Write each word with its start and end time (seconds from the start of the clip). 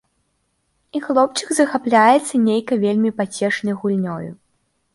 І 0.99 1.01
хлопчык 1.07 1.49
захапляецца 1.59 2.43
нейкай 2.47 2.77
вельмі 2.89 3.13
пацешнай 3.23 3.79
гульнёю. 3.85 4.29